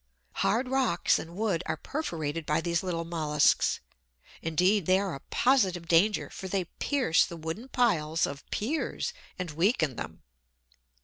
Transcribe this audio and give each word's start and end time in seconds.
Hard 0.37 0.67
rocks 0.67 1.19
and 1.19 1.35
wood 1.35 1.61
are 1.67 1.77
perforated 1.77 2.43
by 2.43 2.59
these 2.59 2.81
little 2.81 3.05
molluscs. 3.05 3.79
Indeed, 4.41 4.87
they 4.87 4.97
are 4.97 5.13
a 5.13 5.19
positive 5.29 5.87
danger, 5.87 6.27
for 6.31 6.47
they 6.47 6.65
pierce 6.79 7.23
the 7.23 7.37
wooden 7.37 7.67
piles 7.69 8.25
of 8.25 8.43
piers, 8.49 9.13
and 9.37 9.51
weaken 9.51 9.97
them. 9.97 10.23